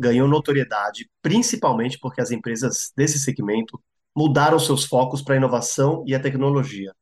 [0.00, 3.80] ganhou notoriedade, principalmente porque as empresas desse segmento
[4.16, 6.94] mudaram seus focos para a inovação e a tecnologia.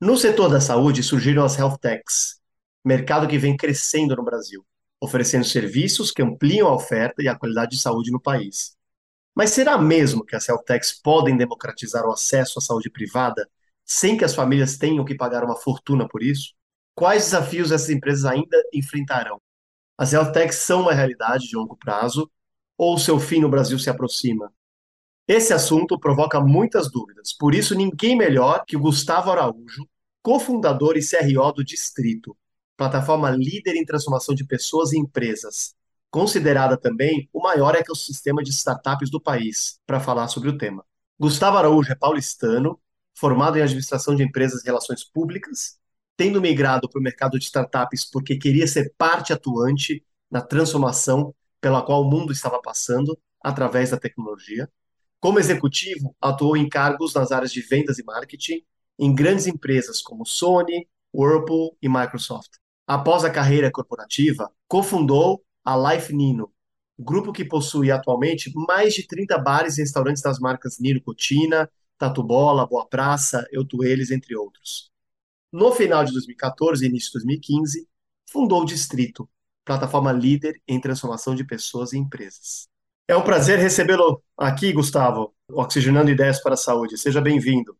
[0.00, 2.40] No setor da saúde surgiram as health techs,
[2.84, 4.64] mercado que vem crescendo no Brasil,
[5.00, 8.76] oferecendo serviços que ampliam a oferta e a qualidade de saúde no país.
[9.34, 13.48] Mas será mesmo que as health techs podem democratizar o acesso à saúde privada
[13.84, 16.54] sem que as famílias tenham que pagar uma fortuna por isso?
[16.94, 19.40] Quais desafios essas empresas ainda enfrentarão?
[19.98, 22.30] As health techs são uma realidade de longo prazo
[22.76, 24.52] ou seu fim no Brasil se aproxima?
[25.26, 29.88] Esse assunto provoca muitas dúvidas, por isso ninguém melhor que o Gustavo Araújo,
[30.22, 32.36] cofundador e CRO do Distrito,
[32.76, 35.74] plataforma líder em transformação de pessoas e empresas,
[36.10, 40.84] considerada também o maior ecossistema de startups do país, para falar sobre o tema.
[41.18, 42.78] Gustavo Araújo é paulistano,
[43.14, 45.78] formado em administração de empresas e relações públicas,
[46.16, 51.82] tendo migrado para o mercado de startups porque queria ser parte atuante na transformação pela
[51.82, 54.68] qual o mundo estava passando através da tecnologia.
[55.20, 58.62] Como executivo, atuou em cargos nas áreas de vendas e marketing
[58.98, 62.50] em grandes empresas como Sony, Whirlpool e Microsoft.
[62.86, 66.52] Após a carreira corporativa, cofundou a Life Nino,
[66.98, 72.22] grupo que possui atualmente mais de 30 bares e restaurantes das marcas Nino Cotina, Tatu
[72.22, 74.90] Bola, Boa Praça, Eu Eles, entre outros.
[75.56, 77.88] No final de 2014 e início de 2015,
[78.30, 79.26] fundou o Distrito,
[79.64, 82.68] plataforma líder em transformação de pessoas e empresas.
[83.08, 86.98] É um prazer recebê-lo aqui, Gustavo, Oxigenando Ideias para a Saúde.
[86.98, 87.74] Seja bem-vindo.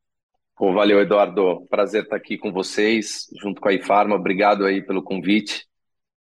[0.57, 1.67] Pô, valeu, Eduardo.
[1.69, 4.17] Prazer estar aqui com vocês, junto com a iFarma.
[4.17, 5.69] Obrigado aí pelo convite.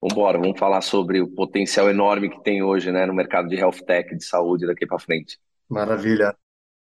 [0.00, 3.56] Vamos embora, vamos falar sobre o potencial enorme que tem hoje né, no mercado de
[3.56, 5.40] health tech, de saúde, daqui para frente.
[5.68, 6.36] Maravilha.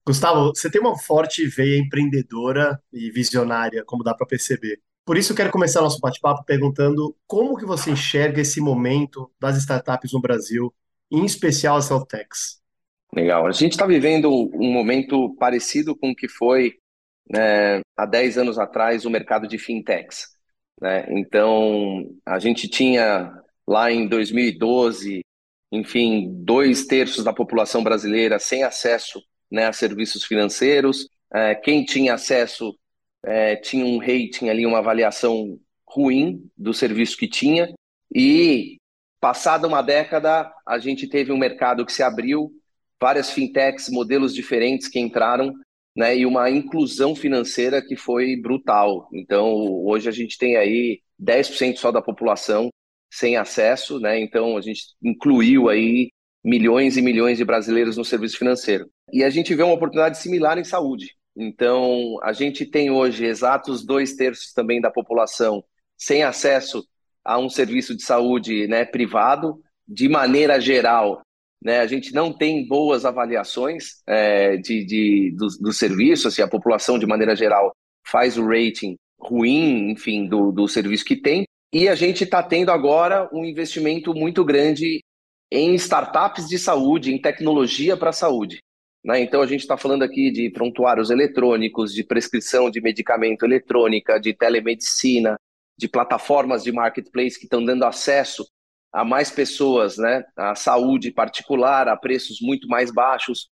[0.07, 4.79] Gustavo, você tem uma forte veia empreendedora e visionária, como dá para perceber.
[5.05, 9.57] Por isso, eu quero começar nosso bate-papo perguntando como que você enxerga esse momento das
[9.57, 10.73] startups no Brasil,
[11.11, 12.61] em especial as health techs.
[13.13, 13.47] Legal.
[13.47, 16.75] A gente está vivendo um momento parecido com o que foi
[17.29, 20.27] né, há 10 anos atrás o mercado de fintechs.
[20.81, 21.05] Né?
[21.09, 23.29] Então, a gente tinha
[23.67, 25.19] lá em 2012,
[25.69, 29.21] enfim, dois terços da população brasileira sem acesso
[29.51, 31.07] né, a serviços financeiros.
[31.33, 32.77] É, quem tinha acesso
[33.25, 37.73] é, tinha um rating ali, uma avaliação ruim do serviço que tinha.
[38.13, 38.77] E
[39.19, 42.51] passada uma década, a gente teve um mercado que se abriu,
[42.99, 45.53] várias fintechs, modelos diferentes que entraram,
[45.95, 49.09] né, e uma inclusão financeira que foi brutal.
[49.11, 49.51] Então,
[49.83, 52.69] hoje a gente tem aí 10% só da população
[53.09, 54.19] sem acesso, né?
[54.19, 56.11] Então a gente incluiu aí
[56.47, 58.89] milhões e milhões de brasileiros no serviço financeiro.
[59.11, 61.13] E a gente vê uma oportunidade similar em saúde.
[61.35, 65.61] Então, a gente tem hoje exatos dois terços também da população
[65.97, 66.87] sem acesso
[67.23, 69.59] a um serviço de saúde né, privado.
[69.85, 71.21] De maneira geral,
[71.61, 76.47] né, a gente não tem boas avaliações é, de, de, do, do serviço, assim, a
[76.47, 77.75] população, de maneira geral,
[78.05, 81.43] faz o rating ruim, enfim, do, do serviço que tem.
[81.73, 85.01] E a gente está tendo agora um investimento muito grande
[85.51, 88.61] em startups de saúde, em tecnologia para a saúde.
[89.03, 89.21] Né?
[89.21, 94.33] Então, a gente está falando aqui de prontuários eletrônicos, de prescrição de medicamento eletrônica, de
[94.33, 95.37] telemedicina,
[95.77, 98.45] de plataformas de marketplace que estão dando acesso
[98.91, 103.47] a mais pessoas né, à saúde particular, a preços muito mais baixos.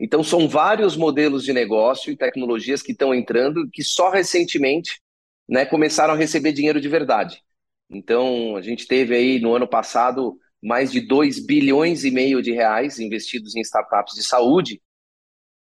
[0.00, 5.00] Então, são vários modelos de negócio e tecnologias que estão entrando que só recentemente
[5.48, 7.42] né, começaram a receber dinheiro de verdade.
[7.88, 12.50] Então, a gente teve aí no ano passado mais de 2 bilhões e meio de
[12.50, 14.82] reais investidos em startups de saúde.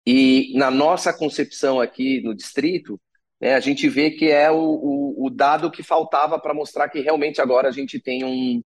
[0.05, 3.01] E na nossa concepção aqui no distrito,
[3.41, 6.99] né, a gente vê que é o, o, o dado que faltava para mostrar que
[6.99, 8.61] realmente agora a gente tem um,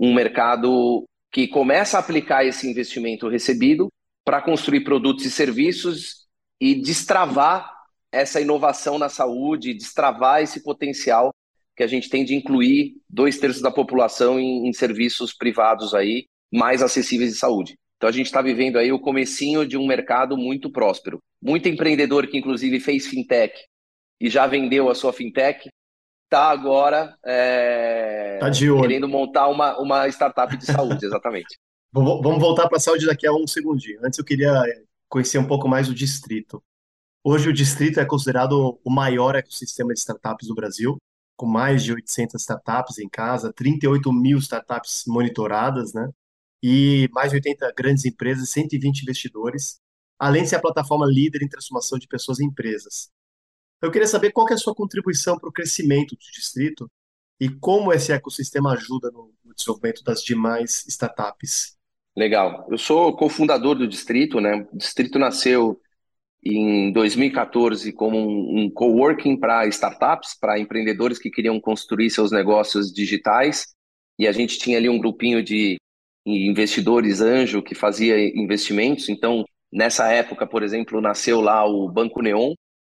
[0.00, 3.92] um mercado que começa a aplicar esse investimento recebido
[4.24, 6.26] para construir produtos e serviços
[6.58, 7.70] e destravar
[8.10, 11.34] essa inovação na saúde, destravar esse potencial
[11.76, 16.26] que a gente tem de incluir dois terços da população em, em serviços privados aí
[16.52, 17.76] mais acessíveis de saúde.
[17.96, 21.20] Então a gente está vivendo aí o comecinho de um mercado muito próspero.
[21.42, 23.54] Muito empreendedor que inclusive fez fintech
[24.20, 25.68] e já vendeu a sua fintech,
[26.24, 31.58] está agora é, tá querendo montar uma, uma startup de saúde, exatamente.
[31.92, 34.00] Vamos voltar para a saúde daqui a um segundinho.
[34.04, 34.62] Antes eu queria
[35.08, 36.62] conhecer um pouco mais o distrito.
[37.24, 40.96] Hoje o distrito é considerado o maior ecossistema de startups do Brasil,
[41.36, 46.08] com mais de 800 startups em casa, 38 mil startups monitoradas, né?
[46.62, 49.78] E mais de 80 grandes empresas, 120 investidores,
[50.18, 53.10] além de ser a plataforma líder em transformação de pessoas em empresas.
[53.82, 56.90] Eu queria saber qual que é a sua contribuição para o crescimento do distrito
[57.38, 61.76] e como esse ecossistema ajuda no, desenvolvimento das demais startups.
[62.16, 62.66] Legal.
[62.70, 64.66] Eu sou cofundador do Distrito, né?
[64.72, 65.80] O Distrito nasceu
[66.54, 72.92] em 2014 como um, um coworking para startups, para empreendedores que queriam construir seus negócios
[72.92, 73.66] digitais.
[74.18, 75.76] E a gente tinha ali um grupinho de
[76.26, 79.08] investidores anjo que fazia investimentos.
[79.08, 82.52] Então, nessa época, por exemplo, nasceu lá o Banco Neon,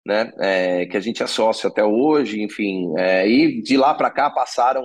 [0.06, 0.32] né?
[0.38, 2.92] É, que a gente é sócio até hoje, enfim.
[2.98, 4.84] É, e de lá para cá passaram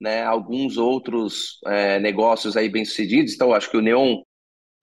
[0.00, 3.34] né, alguns outros é, negócios aí bem sucedidos.
[3.34, 4.22] Então, acho que o Neon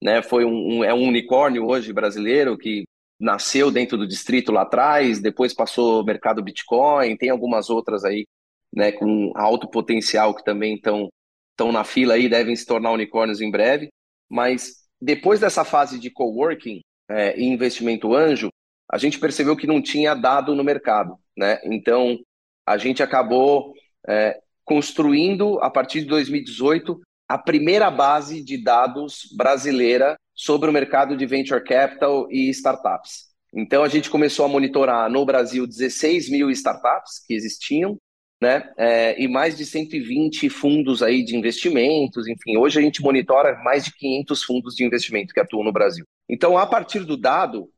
[0.02, 2.84] né, foi um, um, é um unicórnio hoje brasileiro que
[3.20, 8.26] nasceu dentro do distrito lá atrás, depois passou o mercado Bitcoin, tem algumas outras aí
[8.74, 11.08] né, com alto potencial que também estão
[11.50, 13.90] estão na fila aí, devem se tornar unicórnios em breve.
[14.30, 18.48] Mas depois dessa fase de coworking é, e investimento anjo,
[18.90, 21.60] a gente percebeu que não tinha dado no mercado, né?
[21.64, 22.18] Então
[22.66, 23.74] a gente acabou
[24.08, 27.00] é, construindo, a partir de 2018,
[27.30, 33.26] a primeira base de dados brasileira sobre o mercado de venture capital e startups.
[33.54, 37.96] Então, a gente começou a monitorar no Brasil 16 mil startups que existiam,
[38.42, 38.68] né?
[38.76, 43.84] É, e mais de 120 fundos aí de investimentos, enfim, hoje a gente monitora mais
[43.84, 46.04] de 500 fundos de investimento que atuam no Brasil.
[46.28, 47.70] Então, a partir do dado,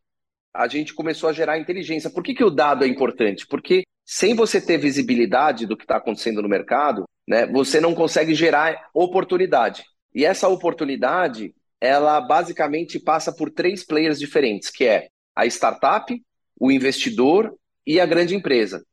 [0.54, 2.08] a gente começou a gerar inteligência.
[2.08, 3.46] Por que, que o dado é importante?
[3.46, 8.34] Porque sem você ter visibilidade do que está acontecendo no mercado, né, você não consegue
[8.34, 9.84] gerar oportunidade.
[10.14, 16.14] E essa oportunidade, ela basicamente passa por três players diferentes, que é a startup,
[16.58, 17.54] o investidor
[17.86, 18.84] e a grande empresa.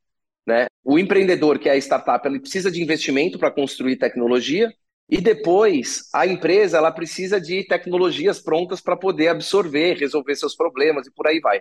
[0.46, 0.66] Né?
[0.82, 4.72] O empreendedor, que é a startup, ele precisa de investimento para construir tecnologia,
[5.10, 11.06] e depois a empresa ela precisa de tecnologias prontas para poder absorver, resolver seus problemas
[11.06, 11.60] e por aí vai.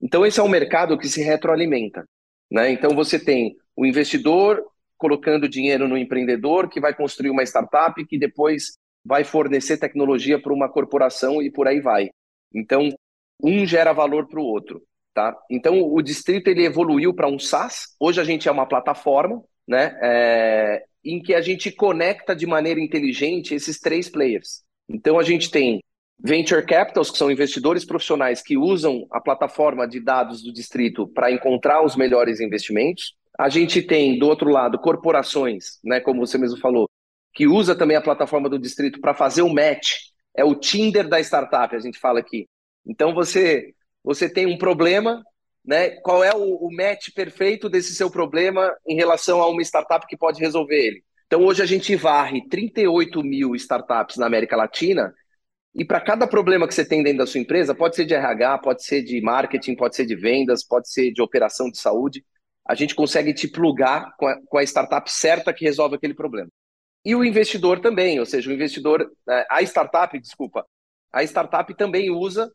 [0.00, 2.08] Então esse é um mercado que se retroalimenta.
[2.50, 2.70] Né?
[2.70, 4.64] Então você tem o investidor
[4.96, 10.52] colocando dinheiro no empreendedor que vai construir uma startup que depois vai fornecer tecnologia para
[10.52, 12.10] uma corporação e por aí vai.
[12.54, 12.88] Então
[13.42, 14.82] um gera valor para o outro.
[15.14, 15.34] Tá?
[15.50, 17.94] Então o distrito ele evoluiu para um SaaS.
[17.98, 19.98] Hoje a gente é uma plataforma, né?
[20.02, 24.62] É, em que a gente conecta de maneira inteligente esses três players.
[24.88, 25.80] Então a gente tem
[26.18, 31.30] venture capitals, que são investidores profissionais que usam a plataforma de dados do distrito para
[31.30, 33.14] encontrar os melhores investimentos.
[33.38, 36.88] A gente tem, do outro lado, corporações, né, como você mesmo falou,
[37.34, 39.96] que usa também a plataforma do distrito para fazer o match.
[40.34, 42.48] É o Tinder da startup, a gente fala aqui.
[42.86, 45.22] Então você você tem um problema,
[45.64, 45.90] né?
[46.00, 50.16] Qual é o, o match perfeito desse seu problema em relação a uma startup que
[50.16, 51.04] pode resolver ele?
[51.26, 55.12] Então hoje a gente varre 38 mil startups na América Latina
[55.74, 58.58] e para cada problema que você tem dentro da sua empresa, pode ser de RH,
[58.58, 62.24] pode ser de marketing, pode ser de vendas, pode ser de operação de saúde,
[62.68, 66.48] a gente consegue te plugar com a, com a startup certa que resolve aquele problema.
[67.04, 70.66] E o investidor também, ou seja, o investidor, é, a startup, desculpa,
[71.12, 72.50] a startup também usa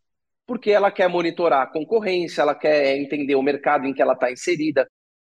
[0.45, 4.29] porque ela quer monitorar a concorrência, ela quer entender o mercado em que ela está
[4.29, 4.85] inserida.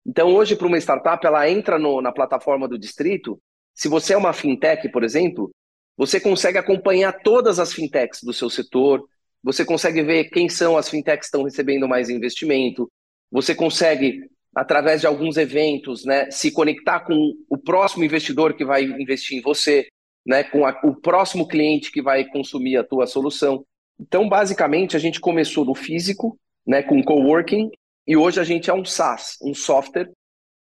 [0.06, 3.38] Então, hoje, para uma startup, ela entra no, na plataforma do distrito.
[3.74, 5.50] Se você é uma fintech, por exemplo,
[5.96, 9.06] você consegue acompanhar todas as fintechs do seu setor,
[9.42, 12.90] você consegue ver quem são as fintechs que estão recebendo mais investimento,
[13.30, 14.20] você consegue,
[14.54, 19.40] através de alguns eventos, né, se conectar com o próximo investidor que vai investir em
[19.40, 19.86] você,
[20.26, 23.64] né, com a, o próximo cliente que vai consumir a tua solução.
[23.98, 27.70] Então, basicamente, a gente começou no físico, né, com coworking,
[28.06, 30.10] e hoje a gente é um SaaS, um software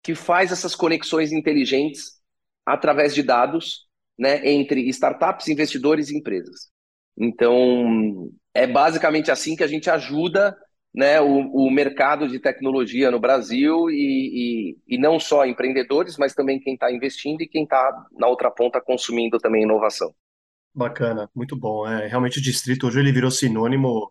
[0.02, 2.20] que faz essas conexões inteligentes
[2.66, 6.70] através de dados né, entre startups, investidores e empresas.
[7.18, 10.56] Então, é basicamente assim que a gente ajuda
[10.96, 16.34] né, o, o mercado de tecnologia no Brasil e, e, e não só empreendedores, mas
[16.34, 20.16] também quem está investindo e quem está na outra ponta consumindo também inovação.
[20.74, 21.86] Bacana, muito bom.
[21.86, 24.10] É, realmente o distrito hoje ele virou sinônimo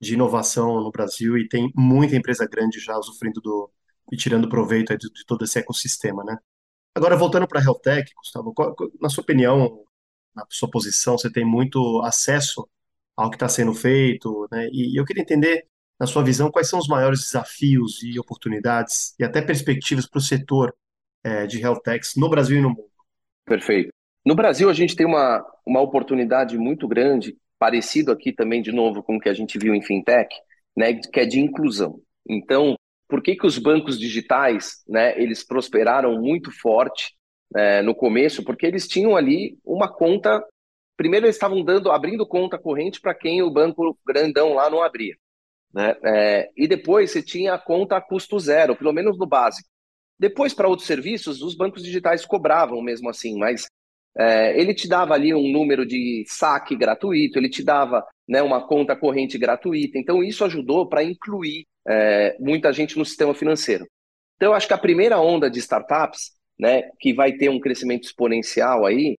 [0.00, 3.70] de inovação no Brasil e tem muita empresa grande já usufruindo do
[4.10, 6.36] e tirando proveito de, de todo esse ecossistema, né?
[6.94, 9.84] Agora, voltando para a Health Tech, Gustavo, qual, na sua opinião,
[10.34, 12.66] na sua posição, você tem muito acesso
[13.14, 14.68] ao que está sendo feito, né?
[14.72, 15.66] E, e eu queria entender,
[15.98, 20.22] na sua visão, quais são os maiores desafios e oportunidades e até perspectivas para o
[20.22, 20.74] setor
[21.24, 22.88] é, de Health Techs no Brasil e no mundo.
[23.44, 23.90] Perfeito.
[24.24, 29.02] No Brasil, a gente tem uma, uma oportunidade muito grande, parecido aqui também, de novo,
[29.02, 30.28] com o que a gente viu em fintech,
[30.76, 32.00] né, que é de inclusão.
[32.28, 32.76] Então,
[33.08, 37.14] por que, que os bancos digitais, né, eles prosperaram muito forte
[37.56, 38.44] é, no começo?
[38.44, 40.44] Porque eles tinham ali uma conta.
[40.96, 45.16] Primeiro, eles estavam dando, abrindo conta corrente para quem o banco grandão lá não abria.
[45.72, 45.94] Né?
[46.04, 49.68] É, e depois você tinha a conta a custo zero, pelo menos no básico.
[50.18, 53.66] Depois, para outros serviços, os bancos digitais cobravam mesmo assim, mas
[54.16, 58.66] é, ele te dava ali um número de saque gratuito, ele te dava né, uma
[58.66, 59.96] conta corrente gratuita.
[59.96, 63.86] Então, isso ajudou para incluir é, muita gente no sistema financeiro.
[64.36, 68.04] Então, eu acho que a primeira onda de startups, né, que vai ter um crescimento
[68.04, 69.16] exponencial aí,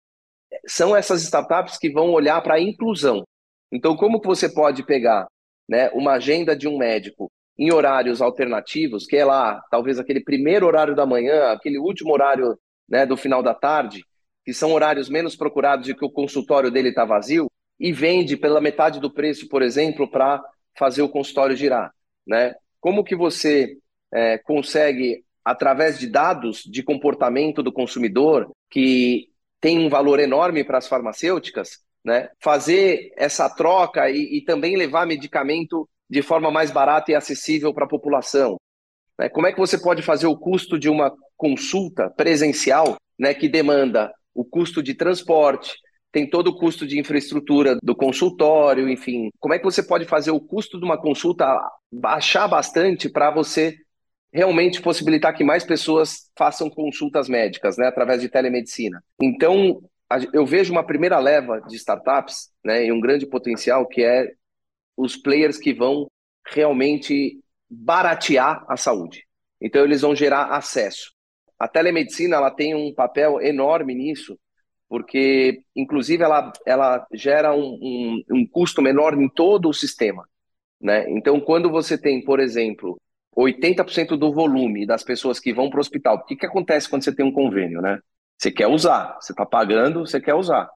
[0.67, 3.23] são essas startups que vão olhar para a inclusão.
[3.71, 5.27] Então, como que você pode pegar
[5.69, 10.67] né, uma agenda de um médico em horários alternativos, que é lá, talvez aquele primeiro
[10.67, 12.57] horário da manhã, aquele último horário
[12.89, 14.05] né, do final da tarde,
[14.45, 18.61] que são horários menos procurados e que o consultório dele está vazio, e vende pela
[18.61, 20.43] metade do preço, por exemplo, para
[20.77, 21.93] fazer o consultório girar.
[22.27, 22.55] Né?
[22.81, 23.77] Como que você
[24.13, 29.29] é, consegue, através de dados de comportamento do consumidor, que
[29.61, 35.07] tem um valor enorme para as farmacêuticas, né, fazer essa troca e, e também levar
[35.07, 38.57] medicamento de forma mais barata e acessível para a população.
[39.19, 39.29] Né?
[39.29, 44.13] Como é que você pode fazer o custo de uma consulta presencial né, que demanda
[44.35, 45.75] o custo de transporte,
[46.13, 49.31] tem todo o custo de infraestrutura do consultório, enfim.
[49.39, 51.47] Como é que você pode fazer o custo de uma consulta
[51.93, 53.77] baixar bastante para você
[54.33, 59.03] realmente possibilitar que mais pessoas façam consultas médicas, né, através de telemedicina?
[59.21, 59.83] Então,
[60.33, 64.31] eu vejo uma primeira leva de startups, né, e um grande potencial que é
[64.97, 66.11] os players que vão
[66.47, 67.39] realmente
[67.71, 69.25] baratear a saúde.
[69.61, 71.13] Então, eles vão gerar acesso.
[71.59, 74.39] A telemedicina ela tem um papel enorme nisso,
[74.89, 80.27] porque, inclusive, ela, ela gera um, um, um custo menor em todo o sistema.
[80.81, 81.11] Né?
[81.11, 82.99] Então, quando você tem, por exemplo,
[83.37, 87.03] 80% do volume das pessoas que vão para o hospital, o que, que acontece quando
[87.05, 87.83] você tem um convênio?
[87.83, 87.99] Né?
[88.39, 90.71] Você quer usar, você está pagando, você quer usar.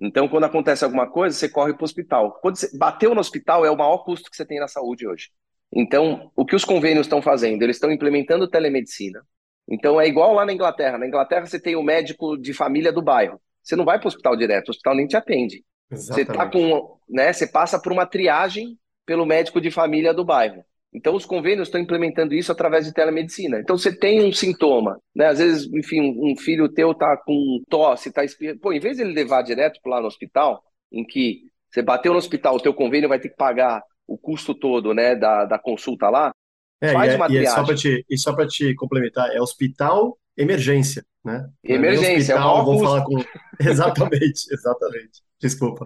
[0.00, 2.38] Então, quando acontece alguma coisa, você corre para o hospital.
[2.40, 5.30] Quando você bateu no hospital, é o maior custo que você tem na saúde hoje.
[5.72, 7.62] Então, o que os convênios estão fazendo?
[7.62, 9.20] Eles estão implementando telemedicina.
[9.68, 10.96] Então, é igual lá na Inglaterra.
[10.96, 13.40] Na Inglaterra, você tem o médico de família do bairro.
[13.62, 15.64] Você não vai para o hospital direto, o hospital nem te atende.
[15.90, 16.26] Exatamente.
[16.26, 17.32] Você tá com, né?
[17.32, 20.64] Você passa por uma triagem pelo médico de família do bairro.
[20.92, 23.60] Então, os convênios estão implementando isso através de telemedicina.
[23.60, 25.26] Então, você tem um sintoma, né?
[25.26, 28.60] Às vezes, enfim, um filho teu tá com tosse, tá espirrando.
[28.60, 32.18] Pô, em vez de ele levar direto lá no hospital, em que você bateu no
[32.18, 36.08] hospital, o teu convênio vai ter que pagar o custo todo, né, da, da consulta
[36.08, 36.32] lá,
[36.80, 37.26] é, faz e é, uma.
[37.30, 41.48] E, é só te, e só para te complementar, é hospital emergência, né?
[41.64, 43.16] É emergência, é hospital, é vou falar com...
[43.60, 45.22] Exatamente, exatamente.
[45.40, 45.84] Desculpa.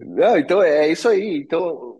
[0.00, 1.38] Não, então é isso aí.
[1.38, 1.93] Então,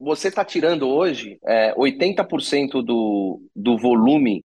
[0.00, 4.42] você está tirando hoje é, 80% do, do volume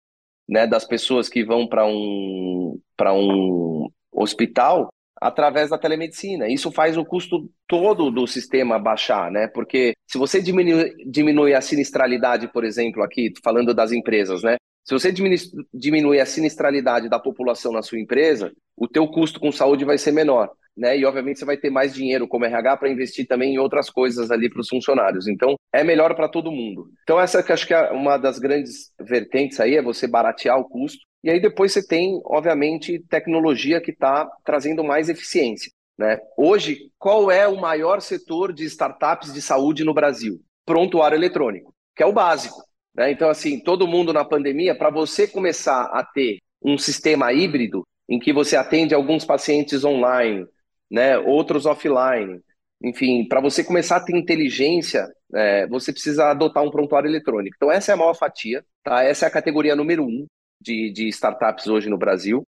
[0.49, 6.49] né, das pessoas que vão para um, um hospital através da telemedicina.
[6.49, 9.47] Isso faz o custo todo do sistema baixar, né?
[9.47, 14.57] Porque se você diminui, diminui a sinistralidade, por exemplo, aqui falando das empresas, né?
[14.85, 15.11] Se você
[15.73, 20.13] diminui a sinistralidade da população na sua empresa, o teu custo com saúde vai ser
[20.13, 20.99] menor né?
[20.99, 24.31] E obviamente você vai ter mais dinheiro como RH para investir também em outras coisas
[24.31, 25.29] ali para os funcionários.
[25.29, 26.89] Então é melhor para todo mundo.
[27.03, 30.69] Então essa que acho que é uma das grandes vertentes aí é você baratear o
[30.69, 30.99] custo.
[31.23, 35.71] E aí depois você tem, obviamente, tecnologia que está trazendo mais eficiência.
[35.99, 36.19] Né?
[36.37, 40.41] Hoje, qual é o maior setor de startups de saúde no Brasil?
[40.67, 42.57] Prontuário eletrônico, que é o básico.
[42.95, 43.11] Né?
[43.11, 48.19] Então, assim, todo mundo na pandemia, para você começar a ter um sistema híbrido em
[48.19, 50.47] que você atende alguns pacientes online,
[50.95, 52.41] né, outros offline.
[52.81, 57.57] Enfim, para você começar a ter inteligência, é, você precisa adotar um prontuário eletrônico.
[57.57, 59.03] Então, essa é a maior fatia, tá?
[59.03, 60.25] essa é a categoria número um
[60.61, 62.47] de, de startups hoje no Brasil.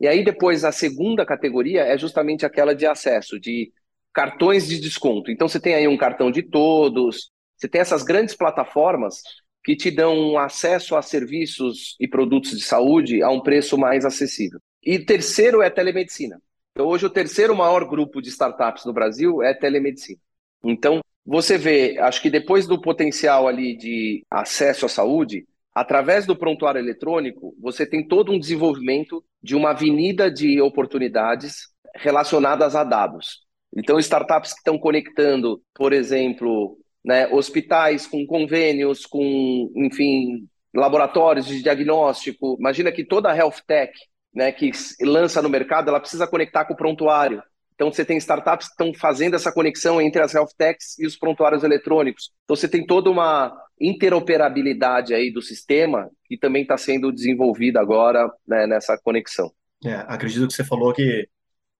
[0.00, 3.70] E aí, depois, a segunda categoria é justamente aquela de acesso, de
[4.12, 5.30] cartões de desconto.
[5.30, 9.22] Então, você tem aí um cartão de todos, você tem essas grandes plataformas
[9.62, 14.58] que te dão acesso a serviços e produtos de saúde a um preço mais acessível.
[14.82, 16.40] E terceiro é telemedicina.
[16.78, 20.20] Então, hoje, o terceiro maior grupo de startups no Brasil é telemedicina.
[20.62, 25.44] Então, você vê, acho que depois do potencial ali de acesso à saúde,
[25.74, 31.66] através do prontuário eletrônico, você tem todo um desenvolvimento de uma avenida de oportunidades
[31.96, 33.40] relacionadas a dados.
[33.76, 41.60] Então, startups que estão conectando, por exemplo, né, hospitais com convênios, com, enfim, laboratórios de
[41.60, 42.56] diagnóstico.
[42.60, 43.92] Imagina que toda a health tech
[44.38, 44.70] né, que
[45.02, 47.42] lança no mercado, ela precisa conectar com o prontuário.
[47.74, 51.16] Então, você tem startups que estão fazendo essa conexão entre as health techs e os
[51.16, 52.30] prontuários eletrônicos.
[52.44, 58.30] Então, você tem toda uma interoperabilidade aí do sistema que também está sendo desenvolvida agora
[58.46, 59.50] né, nessa conexão.
[59.84, 61.28] É, acredito que você falou que,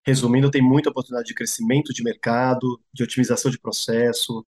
[0.04, 4.44] resumindo, tem muita oportunidade de crescimento de mercado, de otimização de processo,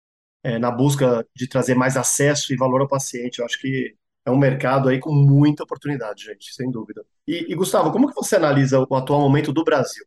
[0.43, 3.39] é, na busca de trazer mais acesso e valor ao paciente.
[3.39, 3.95] Eu acho que
[4.25, 7.05] é um mercado aí com muita oportunidade, gente, sem dúvida.
[7.27, 10.05] E, e Gustavo, como que você analisa o atual momento do Brasil?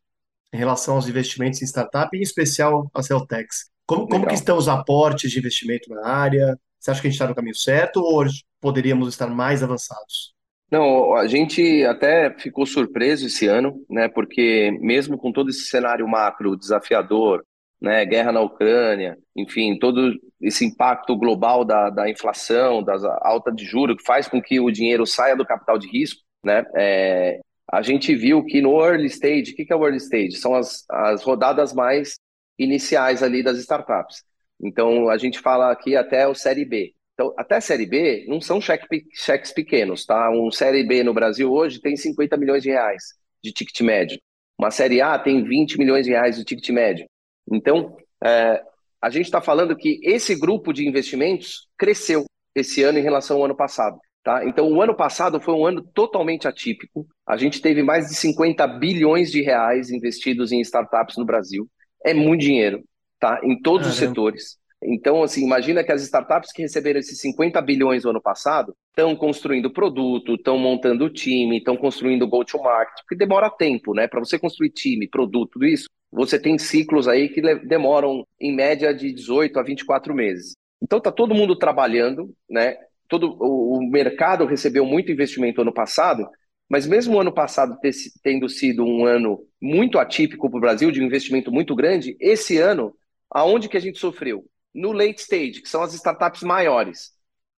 [0.54, 3.70] em relação aos investimentos em startup, em especial a Celtex.
[3.86, 6.60] Como, como que estão os aportes de investimento na área?
[6.80, 8.26] Você acha que a gente está no caminho certo ou
[8.60, 10.34] poderíamos estar mais avançados?
[10.70, 14.10] Não, a gente até ficou surpreso esse ano, né?
[14.10, 17.46] Porque mesmo com todo esse cenário macro desafiador,
[17.81, 18.05] né?
[18.05, 23.98] Guerra na Ucrânia, enfim, todo esse impacto global da, da inflação, da alta de juros,
[23.98, 26.65] que faz com que o dinheiro saia do capital de risco, né?
[26.75, 27.39] É,
[27.72, 30.38] a gente viu que no early stage, o que é o early stage?
[30.38, 32.15] São as, as rodadas mais
[32.57, 34.24] iniciais ali das startups.
[34.62, 36.93] Então, a gente fala aqui até o Série B.
[37.13, 40.29] Então, até Série B não são cheque, cheques pequenos, tá?
[40.31, 43.03] Um Série B no Brasil hoje tem 50 milhões de reais
[43.43, 44.19] de ticket médio.
[44.57, 47.07] Uma Série A tem 20 milhões de reais de ticket médio.
[47.51, 48.62] Então, é,
[49.01, 52.25] a gente está falando que esse grupo de investimentos cresceu
[52.56, 54.00] esse ano em relação ao ano passado.
[54.24, 54.46] Tá?
[54.46, 57.08] Então, o ano passado foi um ano totalmente atípico.
[57.25, 61.66] A gente teve mais de 50 bilhões de reais investidos em startups no Brasil.
[62.04, 62.84] É muito dinheiro,
[63.20, 63.39] tá?
[63.44, 63.89] Em todos Caramba.
[63.89, 64.58] os setores.
[64.84, 69.16] Então, assim, imagina que as startups que receberam esses 50 bilhões no ano passado estão
[69.16, 74.08] construindo produto, estão montando time, estão construindo go-to-market, porque demora tempo, né?
[74.08, 78.94] Para você construir time, produto, tudo isso, você tem ciclos aí que demoram, em média,
[78.94, 80.56] de 18 a 24 meses.
[80.82, 82.78] Então, tá todo mundo trabalhando, né?
[83.08, 86.28] todo o, mercado recebeu muito investimento ano passado,
[86.70, 90.92] mas mesmo o ano passado ter, tendo sido um ano muito atípico para o Brasil,
[90.92, 92.94] de um investimento muito grande, esse ano,
[93.29, 94.46] aonde que a gente sofreu?
[94.74, 97.12] No late stage, que são as startups maiores.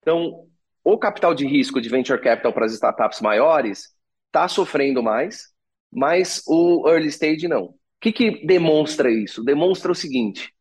[0.02, 0.46] Então,
[0.84, 3.96] o capital de risco de venture capital para as startups maiores
[4.28, 5.54] está sofrendo mais,
[5.92, 7.74] mas o early stage não.
[8.08, 9.44] Que, que demonstra isso?
[9.44, 10.54] Demonstra o seguinte,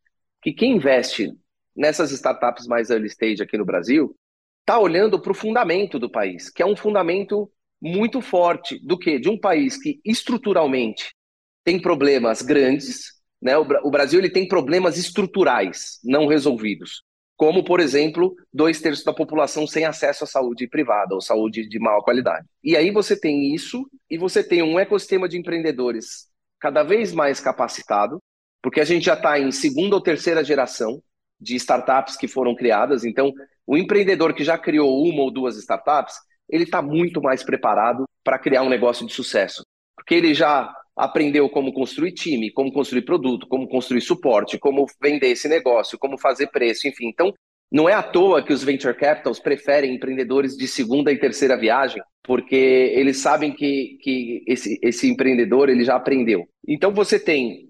[0.42, 1.32] que quem investe
[1.76, 4.16] nessas startups mais early stage aqui no Brasil
[4.60, 9.18] está olhando para o fundamento do país, que é um fundamento muito forte do que
[9.18, 11.14] de um país que estruturalmente
[11.62, 13.56] tem problemas grandes, né?
[13.56, 17.04] O, Brasil ele tem problemas estruturais não resolvidos,
[17.36, 21.78] como por exemplo dois terços da população sem acesso à saúde privada ou saúde de
[21.78, 22.46] maior qualidade.
[22.64, 26.28] E aí você tem isso e você tem um ecossistema de empreendedores
[26.60, 28.18] cada vez mais capacitado,
[28.62, 31.00] porque a gente já está em segunda ou terceira geração
[31.40, 33.04] de startups que foram criadas.
[33.04, 33.32] Então,
[33.66, 36.14] o empreendedor que já criou uma ou duas startups,
[36.48, 39.62] ele está muito mais preparado para criar um negócio de sucesso,
[39.96, 45.28] porque ele já aprendeu como construir time, como construir produto, como construir suporte, como vender
[45.28, 47.08] esse negócio, como fazer preço, enfim.
[47.08, 47.34] Então,
[47.70, 52.02] não é à toa que os venture capitals preferem empreendedores de segunda e terceira viagem,
[52.22, 56.48] porque eles sabem que, que esse, esse empreendedor ele já aprendeu.
[56.66, 57.68] Então, você tem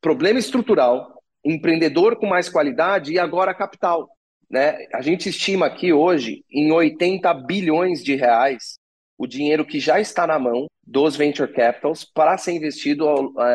[0.00, 4.08] problema estrutural, empreendedor com mais qualidade e agora capital.
[4.50, 4.86] Né?
[4.92, 8.78] A gente estima aqui hoje em 80 bilhões de reais
[9.18, 13.04] o dinheiro que já está na mão dos venture capitals para ser investido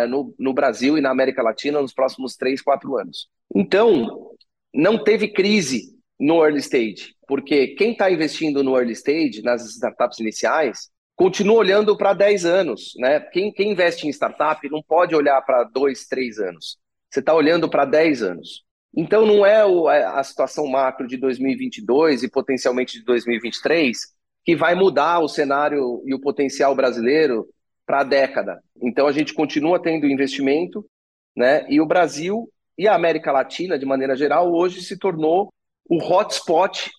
[0.10, 3.30] no, no Brasil e na América Latina nos próximos 3, 4 anos.
[3.56, 4.33] Então,
[4.74, 10.20] não teve crise no early stage, porque quem está investindo no early stage, nas startups
[10.20, 12.94] iniciais, continua olhando para 10 anos.
[12.98, 13.20] Né?
[13.20, 16.78] Quem, quem investe em startup não pode olhar para 2, 3 anos.
[17.10, 18.64] Você está olhando para 10 anos.
[18.96, 23.98] Então, não é, é a situação macro de 2022 e potencialmente de 2023
[24.46, 27.48] que vai mudar o cenário e o potencial brasileiro
[27.86, 28.62] para a década.
[28.82, 30.86] Então, a gente continua tendo investimento,
[31.36, 31.66] né?
[31.70, 35.52] E o Brasil e a América Latina, de maneira geral, hoje se tornou
[35.90, 36.90] o hotspot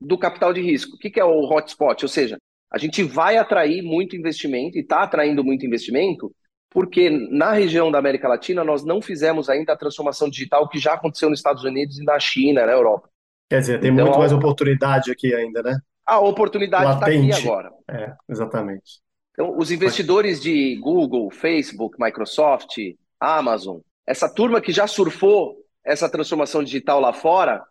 [0.00, 0.96] do capital de risco.
[0.96, 2.04] O que é o hotspot?
[2.04, 2.38] Ou seja,
[2.70, 6.30] a gente vai atrair muito investimento e está atraindo muito investimento
[6.70, 10.94] porque na região da América Latina nós não fizemos ainda a transformação digital que já
[10.94, 13.08] aconteceu nos Estados Unidos e na China, na Europa.
[13.48, 15.78] Quer dizer, tem então, muito mais oportunidade aqui ainda, né?
[16.04, 17.70] A oportunidade está aqui agora.
[17.90, 19.00] É, exatamente.
[19.32, 22.76] Então, os investidores de Google, Facebook, Microsoft,
[23.18, 27.62] Amazon, essa turma que já surfou essa transformação digital lá fora,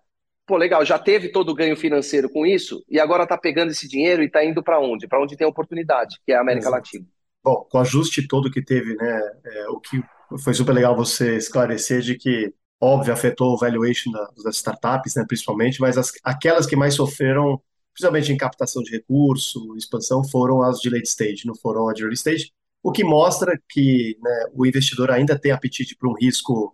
[0.46, 3.88] pô, legal, já teve todo o ganho financeiro com isso e agora está pegando esse
[3.88, 5.08] dinheiro e está indo para onde?
[5.08, 6.76] Para onde tem oportunidade, que é a América Exato.
[6.76, 7.06] Latina.
[7.44, 10.00] Bom, com o ajuste todo que teve, né, é, o que
[10.44, 15.26] foi super legal você esclarecer de que, óbvio, afetou o valuation da, das startups, né,
[15.28, 17.60] principalmente, mas as, aquelas que mais sofreram,
[17.94, 22.04] principalmente em captação de recurso, expansão, foram as de late stage, não foram as de
[22.04, 22.52] early stage.
[22.88, 26.74] O que mostra que né, o investidor ainda tem apetite para um risco,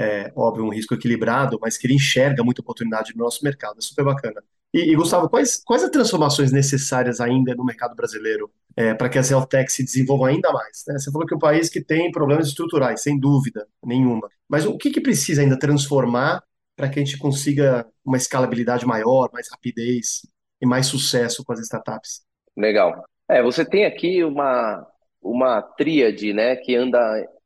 [0.00, 3.76] é, óbvio, um risco equilibrado, mas que ele enxerga muita oportunidade no nosso mercado.
[3.76, 4.42] É super bacana.
[4.72, 9.18] E, e Gustavo, quais, quais as transformações necessárias ainda no mercado brasileiro é, para que
[9.18, 10.82] as health techs se desenvolvam ainda mais?
[10.88, 10.98] Né?
[10.98, 14.30] Você falou que é um país que tem problemas estruturais, sem dúvida nenhuma.
[14.48, 16.42] Mas o que, que precisa ainda transformar
[16.74, 20.22] para que a gente consiga uma escalabilidade maior, mais rapidez
[20.58, 22.22] e mais sucesso com as startups?
[22.56, 23.04] Legal.
[23.28, 24.86] É, você tem aqui uma,
[25.22, 26.98] uma tríade, né, que anda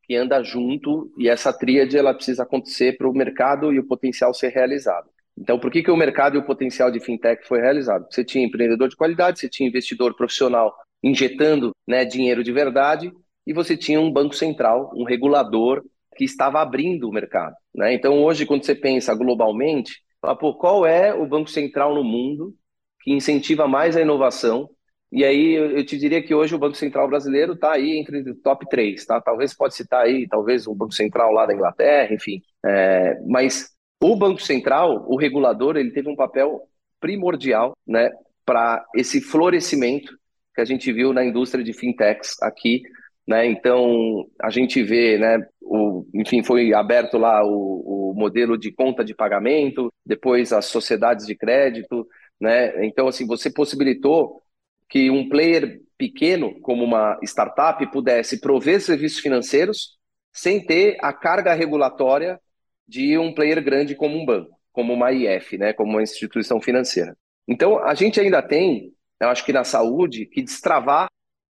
[0.07, 4.35] que anda junto e essa tríade ela precisa acontecer para o mercado e o potencial
[4.35, 5.09] ser realizado.
[5.37, 8.07] Então, por que, que o mercado e o potencial de fintech foi realizado?
[8.11, 13.13] Você tinha empreendedor de qualidade, você tinha investidor profissional injetando né, dinheiro de verdade
[13.47, 15.83] e você tinha um banco central, um regulador
[16.17, 17.55] que estava abrindo o mercado.
[17.75, 17.95] Né?
[17.95, 22.55] Então, hoje, quando você pensa globalmente, fala, qual é o banco central no mundo
[23.03, 24.69] que incentiva mais a inovação
[25.15, 28.35] e aí eu te diria que hoje o Banco Central brasileiro está aí entre o
[28.35, 29.21] top 3, tá?
[29.21, 32.43] Talvez pode citar aí, talvez o Banco Central lá da Inglaterra, enfim.
[32.67, 33.71] É, mas
[34.03, 36.63] o Banco Central, o regulador, ele teve um papel
[36.99, 38.11] primordial, né,
[38.45, 40.13] para esse florescimento
[40.53, 42.83] que a gente viu na indústria de fintechs aqui,
[43.27, 43.47] né?
[43.47, 49.05] Então a gente vê, né, o, enfim, foi aberto lá o, o modelo de conta
[49.05, 52.05] de pagamento, depois as sociedades de crédito,
[52.41, 52.85] né?
[52.85, 54.43] Então assim você possibilitou
[54.89, 59.99] que um player pequeno, como uma startup, pudesse prover serviços financeiros
[60.33, 62.41] sem ter a carga regulatória
[62.87, 67.17] de um player grande como um banco, como uma IF, né, como uma instituição financeira.
[67.47, 71.09] Então, a gente ainda tem, eu acho que na saúde, que destravar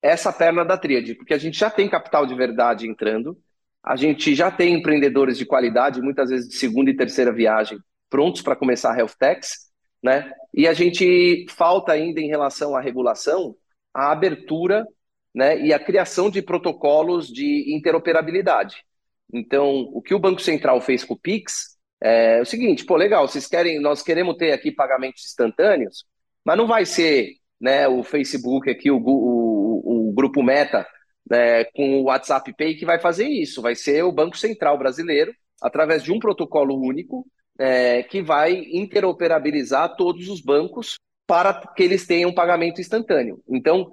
[0.01, 3.37] essa perna da tríade, porque a gente já tem capital de verdade entrando,
[3.83, 8.41] a gente já tem empreendedores de qualidade, muitas vezes de segunda e terceira viagem, prontos
[8.41, 9.66] para começar a health techs,
[10.03, 10.31] né?
[10.53, 13.55] E a gente falta ainda em relação à regulação
[13.93, 14.85] a abertura
[15.33, 18.83] né, e a criação de protocolos de interoperabilidade.
[19.33, 23.27] Então, o que o Banco Central fez com o Pix é o seguinte: pô, legal,
[23.27, 26.05] vocês querem, nós queremos ter aqui pagamentos instantâneos,
[26.45, 30.87] mas não vai ser né, o Facebook aqui, o, o, o grupo Meta,
[31.29, 33.61] né, com o WhatsApp Pay que vai fazer isso.
[33.61, 37.27] Vai ser o Banco Central brasileiro, através de um protocolo único,
[37.59, 43.41] é, que vai interoperabilizar todos os bancos para que eles tenham pagamento instantâneo.
[43.49, 43.91] Então,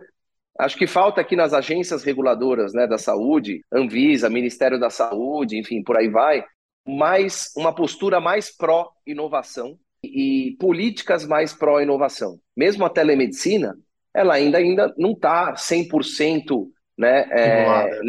[0.59, 5.83] acho que falta aqui nas agências reguladoras né, da saúde, Anvisa, Ministério da Saúde, enfim,
[5.83, 6.44] por aí vai,
[6.87, 12.38] mais uma postura mais pró-inovação e políticas mais pró-inovação.
[12.57, 13.77] Mesmo a telemedicina,
[14.12, 18.05] ela ainda, ainda não está 100% né, é,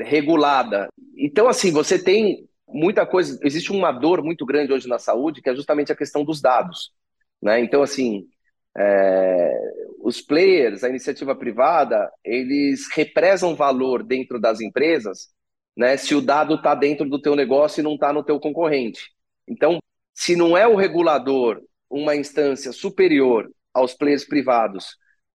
[0.00, 0.88] regulada.
[1.16, 3.38] Então, assim, você tem muita coisa.
[3.42, 6.92] Existe uma dor muito grande hoje na saúde, que é justamente a questão dos dados.
[7.42, 7.60] Né?
[7.60, 8.26] Então, assim,
[8.76, 9.52] é,
[10.00, 15.28] os players, a iniciativa privada, eles represam valor dentro das empresas
[15.76, 19.12] né, se o dado está dentro do teu negócio e não está no teu concorrente.
[19.46, 19.78] Então,
[20.12, 24.96] se não é o regulador uma instância superior aos players privados,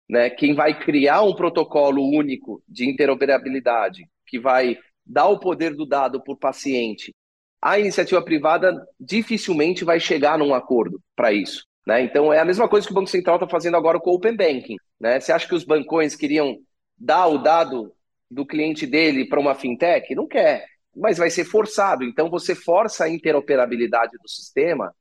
[0.08, 5.84] né, quem vai criar um protocolo único de interoperabilidade, que vai dar o poder do
[5.84, 7.12] dado por paciente
[7.61, 11.64] a iniciativa privada dificilmente vai chegar num acordo para isso.
[11.87, 12.03] Né?
[12.03, 14.37] Então é a mesma coisa que o Banco Central está fazendo agora com o Open
[14.37, 14.77] Banking.
[15.01, 15.18] Né?
[15.21, 16.59] Você acha que os bancões queriam
[16.97, 17.92] dar o dado
[18.31, 20.14] do cliente dele para uma fintech?
[20.14, 22.05] Não quer, mas vai ser forçado.
[22.05, 24.94] Então você força a interoperabilidade do sistema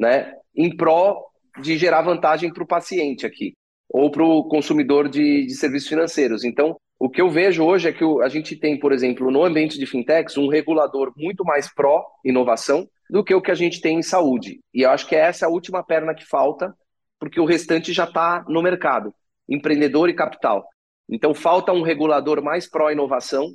[0.00, 3.52] né, em prol de gerar vantagem para o paciente aqui,
[3.88, 6.44] ou para o consumidor de, de serviços financeiros.
[6.44, 9.78] Então, o que eu vejo hoje é que a gente tem, por exemplo, no ambiente
[9.78, 14.02] de fintechs, um regulador muito mais pró-inovação do que o que a gente tem em
[14.02, 14.60] saúde.
[14.72, 16.74] E eu acho que essa é a última perna que falta,
[17.18, 19.14] porque o restante já está no mercado
[19.48, 20.64] empreendedor e capital.
[21.08, 23.50] Então, falta um regulador mais pró-inovação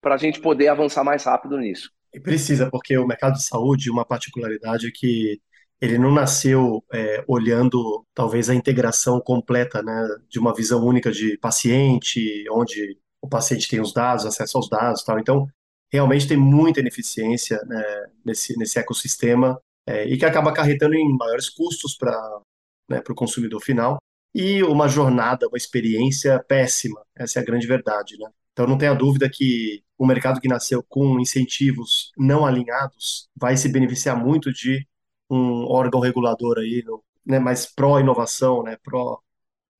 [0.00, 1.90] para a gente poder avançar mais rápido nisso.
[2.14, 5.40] E precisa, porque o mercado de saúde, uma particularidade é que
[5.80, 11.36] ele não nasceu é, olhando talvez a integração completa, né, de uma visão única de
[11.38, 15.18] paciente, onde o paciente tem os dados, acesso aos dados, tal.
[15.18, 15.46] Então,
[15.92, 17.82] realmente tem muita ineficiência né,
[18.24, 22.40] nesse nesse ecossistema é, e que acaba acarretando em maiores custos para
[22.88, 23.98] né, para o consumidor final
[24.34, 27.00] e uma jornada, uma experiência péssima.
[27.16, 28.28] Essa é a grande verdade, né?
[28.52, 33.68] Então, não tenha dúvida que o mercado que nasceu com incentivos não alinhados vai se
[33.68, 34.86] beneficiar muito de
[35.34, 36.84] um órgão regulador aí,
[37.26, 39.20] né, mais pró-inovação, né, pró,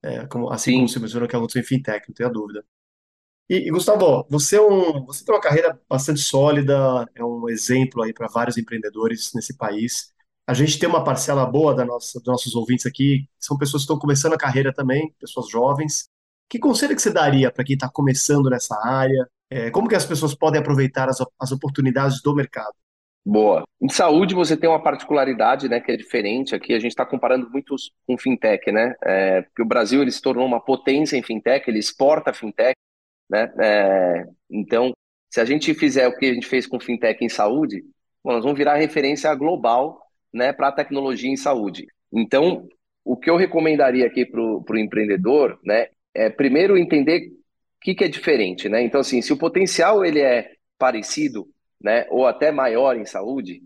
[0.03, 0.77] é, como, assim Sim.
[0.77, 2.65] como você mencionou que aconteceu em fintech, não tenha dúvida.
[3.49, 8.01] E, e, Gustavo, você, é um, você tem uma carreira bastante sólida, é um exemplo
[8.03, 10.11] aí para vários empreendedores nesse país.
[10.47, 13.85] A gente tem uma parcela boa da nossa, dos nossos ouvintes aqui, são pessoas que
[13.85, 16.07] estão começando a carreira também, pessoas jovens.
[16.49, 19.29] Que conselho que você daria para quem está começando nessa área?
[19.49, 22.73] É, como que as pessoas podem aproveitar as, as oportunidades do mercado?
[23.25, 23.63] Boa.
[23.81, 26.53] Em saúde você tem uma particularidade, né, que é diferente.
[26.53, 28.95] Aqui a gente está comparando muito com fintech, né?
[29.03, 32.75] É, porque o Brasil ele se tornou uma potência em fintech, ele exporta fintech,
[33.27, 33.51] né?
[33.59, 34.93] É, então,
[35.29, 37.83] se a gente fizer o que a gente fez com fintech em saúde,
[38.23, 40.01] nós vamos virar referência global,
[40.33, 41.87] né, para a tecnologia em saúde.
[42.13, 42.67] Então,
[43.03, 47.31] o que eu recomendaria aqui para o empreendedor, né, é primeiro entender o
[47.81, 48.83] que, que é diferente, né?
[48.83, 51.47] Então, assim, se o potencial ele é parecido,
[51.81, 53.61] né, ou até maior em saúde,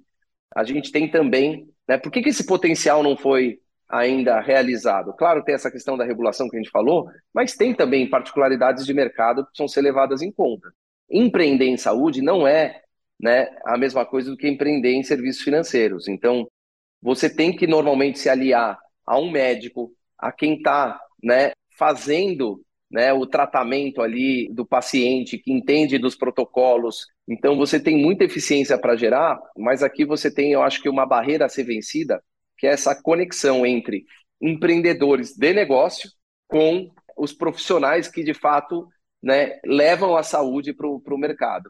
[0.55, 5.13] a gente tem também, né, por que, que esse potencial não foi ainda realizado?
[5.13, 8.93] Claro, tem essa questão da regulação que a gente falou, mas tem também particularidades de
[8.93, 10.71] mercado que precisam ser levadas em conta.
[11.09, 12.81] Empreender em saúde não é
[13.19, 16.07] né, a mesma coisa do que empreender em serviços financeiros.
[16.07, 16.47] Então,
[17.01, 23.13] você tem que normalmente se aliar a um médico, a quem está né, fazendo né,
[23.13, 27.05] o tratamento ali do paciente, que entende dos protocolos.
[27.27, 31.05] Então, você tem muita eficiência para gerar, mas aqui você tem, eu acho que, uma
[31.05, 32.21] barreira a ser vencida,
[32.57, 34.05] que é essa conexão entre
[34.41, 36.09] empreendedores de negócio
[36.47, 38.87] com os profissionais que, de fato,
[39.21, 41.69] né, levam a saúde para o mercado.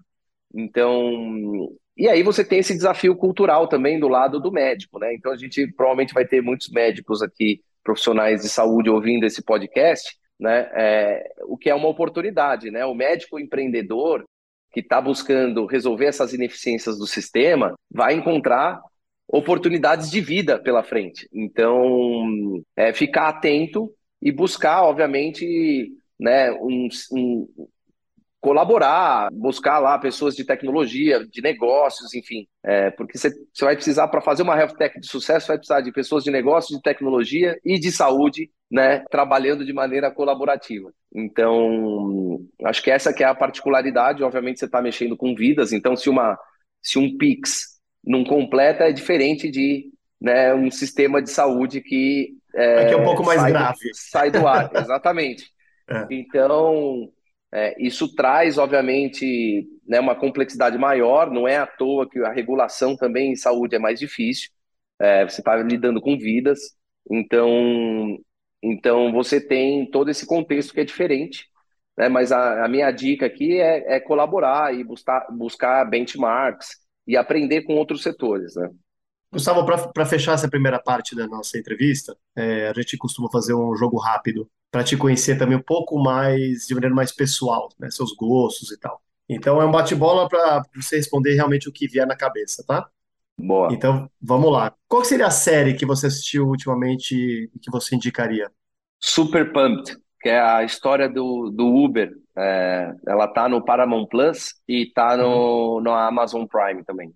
[0.53, 5.13] Então, e aí você tem esse desafio cultural também do lado do médico, né?
[5.13, 10.17] Então a gente provavelmente vai ter muitos médicos aqui, profissionais de saúde, ouvindo esse podcast,
[10.39, 10.69] né?
[10.73, 12.86] É, o que é uma oportunidade, né?
[12.86, 14.23] O médico empreendedor
[14.71, 18.80] que está buscando resolver essas ineficiências do sistema vai encontrar
[19.28, 21.28] oportunidades de vida pela frente.
[21.34, 27.47] Então, é, ficar atento e buscar, obviamente, né, um, um,
[28.41, 34.21] colaborar, buscar lá pessoas de tecnologia, de negócios, enfim, é, porque você vai precisar, para
[34.21, 37.80] fazer uma health tech de sucesso, vai precisar de pessoas de negócios, de tecnologia e
[37.80, 40.91] de saúde, né, trabalhando de maneira colaborativa.
[41.13, 45.95] Então, acho que essa que é a particularidade, obviamente você está mexendo com vidas, então
[45.95, 46.38] se, uma,
[46.82, 52.38] se um PIX não completa, é diferente de né, um sistema de saúde que...
[52.53, 53.77] É, Aqui é um pouco mais grave.
[53.79, 55.45] Do, sai do ar, exatamente.
[55.89, 56.05] É.
[56.12, 57.10] Então,
[57.51, 62.95] é, isso traz, obviamente, né, uma complexidade maior, não é à toa que a regulação
[62.95, 64.49] também em saúde é mais difícil,
[64.99, 66.60] é, você está lidando com vidas,
[67.10, 68.19] então,
[68.61, 71.47] então você tem todo esse contexto que é diferente,
[71.97, 77.17] né, mas a, a minha dica aqui é, é colaborar e buscar, buscar benchmarks e
[77.17, 78.55] aprender com outros setores.
[78.55, 78.69] Né?
[79.31, 83.75] Gustavo, para fechar essa primeira parte da nossa entrevista, é, a gente costuma fazer um
[83.75, 88.15] jogo rápido para te conhecer também um pouco mais, de maneira mais pessoal, né, seus
[88.15, 89.01] gostos e tal.
[89.27, 92.89] Então é um bate-bola para você responder realmente o que vier na cabeça, tá?
[93.39, 93.69] Boa.
[93.71, 94.73] Então vamos lá.
[94.88, 98.52] Qual seria a série que você assistiu ultimamente e que você indicaria?
[98.99, 102.12] Super Pumped, que é a história do, do Uber.
[102.38, 105.82] É, ela tá no Paramount Plus e tá no, uhum.
[105.82, 107.13] no Amazon Prime também.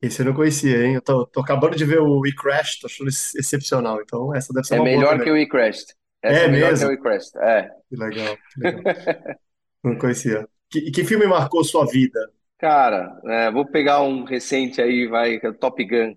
[0.00, 0.94] Esse eu não conhecia, hein?
[0.94, 4.00] Eu tô, tô acabando de ver o We Crashed, tô achando excepcional.
[4.02, 5.94] Então, essa deve ser é uma melhor que o We Crashed.
[6.20, 6.88] Essa é, é melhor mesmo?
[6.88, 7.36] que o We Crashed.
[7.38, 7.70] É.
[7.88, 8.82] Que legal, que legal.
[9.84, 10.48] não conhecia.
[10.68, 12.18] Que, que filme marcou sua vida?
[12.62, 16.14] Cara, é, vou pegar um recente aí, vai, é Top Gun.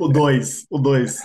[0.00, 1.22] O 2, o 2.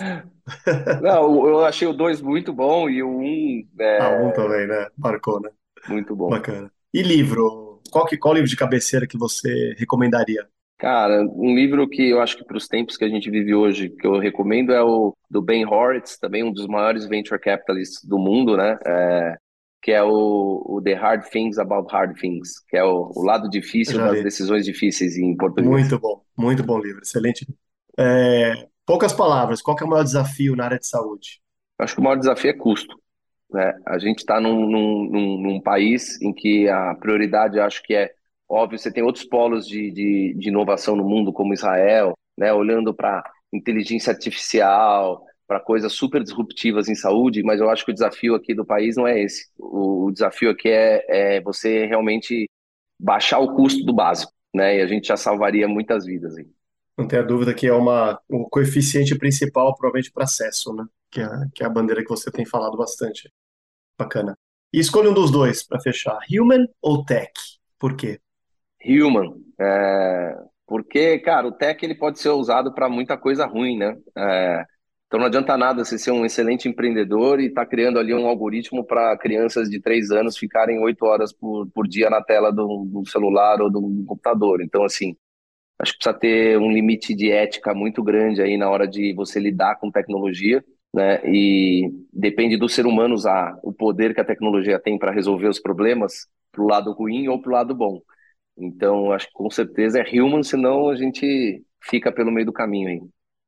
[1.02, 3.20] Não, eu achei o 2 muito bom e o 1.
[3.20, 3.98] Um, é...
[4.00, 4.86] Ah, o 1 um também, né?
[4.96, 5.50] Marcou, né?
[5.88, 6.28] Muito bom.
[6.28, 6.70] Bacana.
[6.94, 7.80] E livro?
[7.90, 10.46] Qual, que, qual livro de cabeceira que você recomendaria?
[10.78, 13.90] Cara, um livro que eu acho que para os tempos que a gente vive hoje,
[13.90, 18.18] que eu recomendo é o do Ben Horowitz, também um dos maiores venture capitalists do
[18.20, 18.78] mundo, né?
[18.86, 19.36] É,
[19.82, 23.48] que é o, o, The Hard Things About Hard Things, que é o, o lado
[23.48, 24.22] difícil das li.
[24.22, 25.68] decisões difíceis em português.
[25.68, 27.46] Muito bom, muito bom livro, excelente.
[27.98, 31.40] É, poucas palavras, qual é o maior desafio na área de saúde?
[31.78, 33.00] Acho que o maior desafio é custo.
[33.50, 33.72] Né?
[33.86, 38.12] A gente está num, num, num, num país em que a prioridade, acho que é
[38.50, 42.92] Óbvio, você tem outros polos de, de, de inovação no mundo, como Israel, né, olhando
[42.92, 48.36] para inteligência artificial, para coisas super disruptivas em saúde, mas eu acho que o desafio
[48.36, 49.50] aqui do país não é esse.
[49.58, 52.48] O, o desafio aqui é, é, você realmente
[52.96, 54.78] baixar o custo do básico, né?
[54.78, 56.38] E a gente já salvaria muitas vidas.
[56.38, 56.46] Hein?
[56.96, 60.84] Não tenha dúvida que é uma, o coeficiente principal, provavelmente, para acesso, né?
[61.10, 63.28] Que é, que é a bandeira que você tem falado bastante.
[63.98, 64.38] Bacana.
[64.72, 67.32] E escolha um dos dois para fechar: human ou tech?
[67.76, 68.20] Por quê?
[68.86, 69.34] Human.
[69.60, 70.32] É,
[70.64, 73.98] porque, cara, o tech ele pode ser usado para muita coisa ruim, né?
[74.16, 74.64] É,
[75.10, 78.28] então não adianta nada você ser um excelente empreendedor e estar tá criando ali um
[78.28, 82.84] algoritmo para crianças de três anos ficarem oito horas por, por dia na tela do,
[82.86, 84.62] do celular ou do computador.
[84.62, 85.16] Então, assim,
[85.80, 89.40] acho que precisa ter um limite de ética muito grande aí na hora de você
[89.40, 90.64] lidar com tecnologia.
[90.94, 91.20] né?
[91.26, 95.58] E depende do ser humano usar o poder que a tecnologia tem para resolver os
[95.60, 98.00] problemas para o lado ruim ou para o lado bom.
[98.56, 102.88] Então, acho que com certeza é human, senão a gente fica pelo meio do caminho
[102.90, 103.00] aí.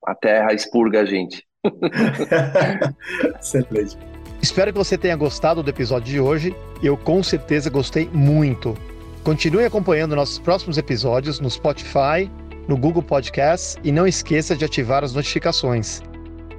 [0.07, 1.47] A terra expurga a gente.
[3.41, 3.97] Excelente.
[4.41, 6.57] Espero que você tenha gostado do episódio de hoje.
[6.83, 8.77] Eu com certeza gostei muito.
[9.23, 12.29] Continue acompanhando nossos próximos episódios no Spotify,
[12.67, 16.03] no Google Podcasts e não esqueça de ativar as notificações.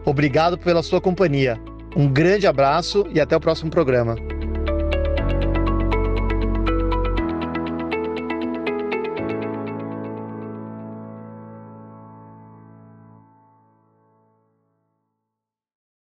[0.06, 1.60] Obrigado pela sua companhia.
[1.96, 4.16] Um grande abraço e até o próximo programa.